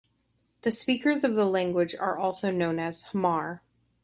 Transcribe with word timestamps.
The 0.63 0.71
speakers 0.71 1.23
of 1.23 1.35
the 1.35 1.45
language 1.45 1.93
are 1.93 2.17
also 2.17 2.49
known 2.49 2.79
as 2.79 3.03
Hmar. 3.13 3.61